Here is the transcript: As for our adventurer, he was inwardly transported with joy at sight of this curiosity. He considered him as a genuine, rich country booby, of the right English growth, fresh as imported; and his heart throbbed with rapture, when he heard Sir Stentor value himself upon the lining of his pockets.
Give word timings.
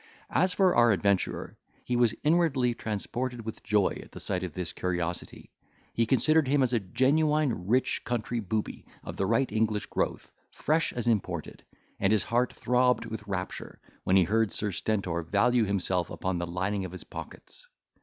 As 0.31 0.51
for 0.51 0.75
our 0.75 0.91
adventurer, 0.91 1.55
he 1.85 1.95
was 1.95 2.15
inwardly 2.23 2.73
transported 2.73 3.45
with 3.45 3.61
joy 3.61 4.01
at 4.01 4.19
sight 4.19 4.43
of 4.43 4.55
this 4.55 4.73
curiosity. 4.73 5.51
He 5.93 6.07
considered 6.07 6.47
him 6.47 6.63
as 6.63 6.73
a 6.73 6.79
genuine, 6.79 7.67
rich 7.67 8.03
country 8.03 8.39
booby, 8.39 8.83
of 9.03 9.15
the 9.15 9.27
right 9.27 9.51
English 9.51 9.85
growth, 9.85 10.31
fresh 10.49 10.91
as 10.91 11.05
imported; 11.05 11.63
and 11.99 12.11
his 12.11 12.23
heart 12.23 12.51
throbbed 12.51 13.05
with 13.05 13.27
rapture, 13.27 13.79
when 14.03 14.15
he 14.15 14.23
heard 14.23 14.51
Sir 14.51 14.71
Stentor 14.71 15.21
value 15.21 15.65
himself 15.65 16.09
upon 16.09 16.39
the 16.39 16.47
lining 16.47 16.83
of 16.83 16.93
his 16.93 17.03
pockets. 17.03 17.67